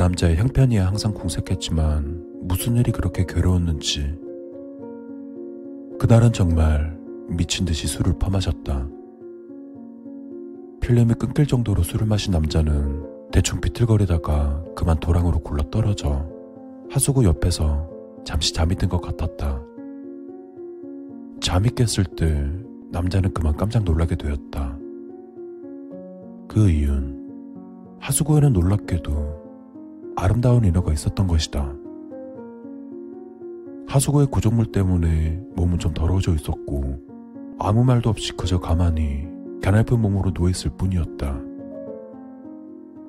[0.00, 4.18] 그 남자의 형편이야 항상 궁색했지만 무슨 일이 그렇게 괴로웠는지
[5.98, 6.98] 그날은 정말
[7.28, 8.88] 미친 듯이 술을 퍼마셨다.
[10.80, 16.26] 필름이 끊길 정도로 술을 마신 남자는 대충 비틀거리다가 그만 도랑으로 굴러 떨어져
[16.88, 17.86] 하수구 옆에서
[18.24, 19.62] 잠시 잠이 든 것 같았다.
[21.42, 22.50] 잠이 깼을 때
[22.90, 24.78] 남자는 그만 깜짝 놀라게 되었다.
[26.48, 29.39] 그 이유는 하수구에는 놀랍게도
[30.16, 31.74] 아름다운 인어가 있었던 것이다.
[33.86, 36.98] 하수구의 구조물 때문에 몸은 좀 더러워져 있었고
[37.58, 39.26] 아무 말도 없이 그저 가만히
[39.62, 41.40] 가냘픈 몸으로 누워있을 뿐이었다.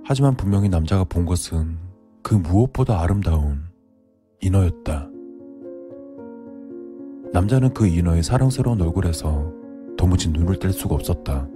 [0.04, 1.78] 하지만 분명히 남자가 본 것은
[2.24, 3.62] 그 무엇보다 아름다운
[4.42, 5.10] 인어였다.
[7.32, 9.54] 남자는 그 인어의 사랑스러운 얼굴에서
[9.98, 11.48] 도무지 눈을 뗄 수가 없었다.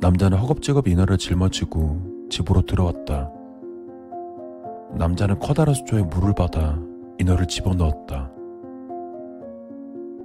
[0.00, 3.30] 남자는 허겁지겁 인어를 짊어지고 집으로 들어왔다.
[4.96, 6.78] 남자는 커다란 수조에 물을 받아
[7.18, 8.30] 인어를 집어넣었다.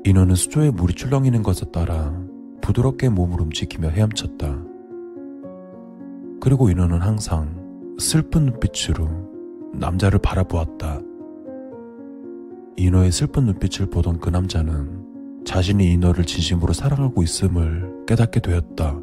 [0.05, 2.13] 인어는 수조에 물이 출렁이는 것에 따라
[2.61, 4.63] 부드럽게 몸을 움직이며 헤엄쳤다.
[6.39, 9.07] 그리고 인어는 항상 슬픈 눈빛으로
[9.73, 11.01] 남자를 바라보았다.
[12.77, 18.99] 인어의 슬픈 눈빛을 보던 그 남자는 자신이 인어를 진심으로 사랑하고 있음을 깨닫게 되었다.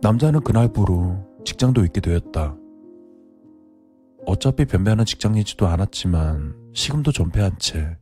[0.00, 2.56] 남자는 그날부로 직장도 있게 되었다.
[4.26, 7.96] 어차피 변변한 직장이지도 않았지만 시금도 존폐한 채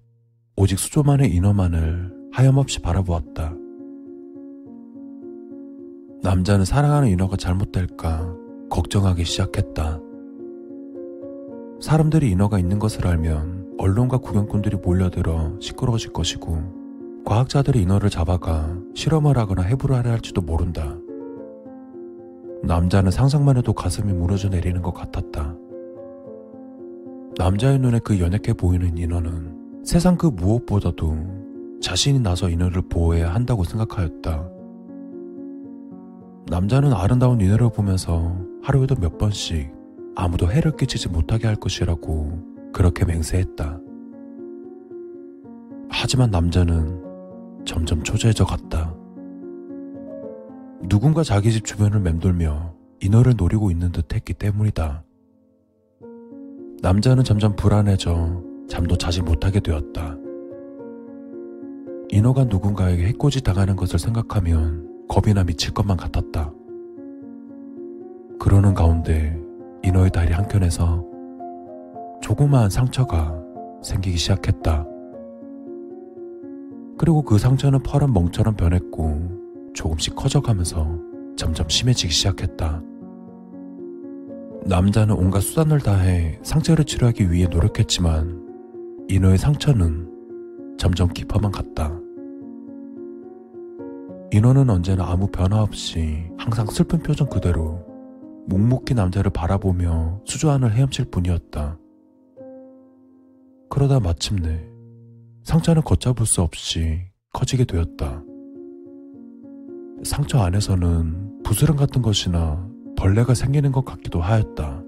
[0.57, 3.55] 오직 수조만의 인어만을 하염없이 바라보았다.
[6.23, 8.35] 남자는 사랑하는 인어가 잘못될까
[8.69, 10.01] 걱정하기 시작했다.
[11.81, 19.63] 사람들이 인어가 있는 것을 알면 언론과 구경꾼들이 몰려들어 시끄러워질 것이고 과학자들이 인어를 잡아가 실험을 하거나
[19.63, 20.96] 해부를 하려 할지도 모른다.
[22.67, 25.55] 남자는 상상만 해도 가슴이 무너져 내리는 것 같았다.
[27.39, 31.17] 남자의 눈에 그 연약해 보이는 인어는 세상 그 무엇보다도
[31.81, 34.51] 자신이 나서 인어를 보호해야 한다고 생각하였다.
[36.49, 39.73] 남자는 아름다운 인어를 보면서 하루에도 몇 번씩
[40.17, 43.81] 아무도 해를 끼치지 못하게 할 것이라고 그렇게 맹세했다.
[45.89, 47.05] 하지만 남자는
[47.65, 48.86] 점점 초조해져 갔다.
[50.89, 55.03] 누군가 자기 집 주변을 맴돌며 인어를 노리고 있는 듯 했기 때문이다.
[56.81, 60.17] 남자는 점점 불안해져 잠도 자지 못하게 되었다.
[62.11, 66.53] 인어가 누군가에게 해코지 당하는 것을 생각하면 겁이나 미칠 것만 같았다.
[68.39, 69.41] 그러는 가운데
[69.83, 71.05] 인어의 다리 한켠에서
[72.23, 73.35] 조그마한 상처가
[73.83, 74.87] 생기기 시작했다.
[76.99, 79.36] 그리고 그 상처는 퍼런 멍처럼 변했고
[79.77, 80.99] 조금씩 커져가면서
[81.37, 82.83] 점점 심해지기 시작했다.
[84.65, 91.93] 남자는 온갖 수단을 다해 상처를 치료하기 위해 노력했지만 인어의 상처는 점점 깊어만 갔다.
[94.33, 97.87] 인어는 언제나 아무 변화 없이 항상 슬픈 표정 그대로
[98.49, 101.79] 묵묵히 남자를 바라보며 수조 안을 헤엄칠 뿐이었다.
[103.69, 104.67] 그러다 마침내
[105.45, 108.26] 상처는 걷잡을 수 없이 커지게 되었다.
[110.07, 112.65] 상처 안에서는 부스럼 같은 것이나
[112.97, 114.83] 벌레가 생기는 것 같기도 하였다.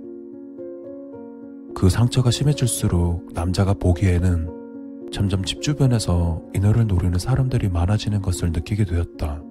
[1.75, 9.43] 그 상처가 심해질수록 남자가 보기에는 점점 집 주변에서 인어를 노리는 사람들이 많아지는 것을 느끼게 되었다.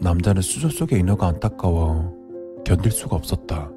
[0.00, 2.14] 남자는 수조 속의 인어가 안타까워
[2.64, 3.70] 견딜 수가 없었다.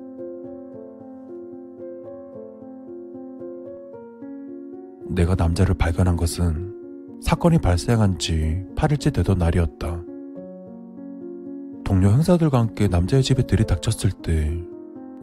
[5.10, 6.77] 내가 남자를 발견한 것은
[7.22, 10.04] 사건이 발생한 지 8일째 되던 날이었다.
[11.84, 14.62] 동료 형사들과 함께 남자의 집에 들이닥쳤을 때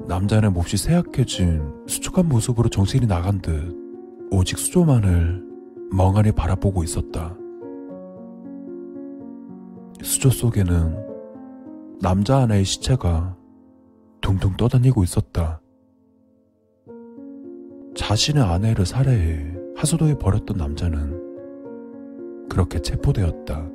[0.08, 3.76] 남자는 몹시 쇠약해진 수축한 모습으로 정신이 나간 듯
[4.30, 5.44] 오직 수조만을
[5.92, 7.36] 멍하니 바라보고 있었다.
[10.02, 11.04] 수조 속에는
[12.00, 13.36] 남자 하나의 시체가
[14.20, 15.60] 둥둥 떠다니고 있었다.
[17.94, 21.33] 자신의 아내를 살해해 하수도에 버렸던 남자는
[22.54, 23.68] 그렇게 체포되었다.